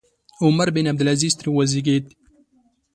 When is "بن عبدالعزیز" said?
0.75-1.33